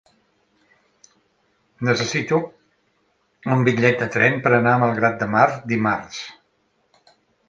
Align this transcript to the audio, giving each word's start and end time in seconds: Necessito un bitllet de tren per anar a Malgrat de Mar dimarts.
Necessito 1.89 2.39
un 3.55 3.61
bitllet 3.67 4.01
de 4.05 4.07
tren 4.15 4.39
per 4.47 4.53
anar 4.61 4.73
a 4.79 4.79
Malgrat 4.85 5.19
de 5.25 5.29
Mar 5.35 5.45
dimarts. 5.73 6.23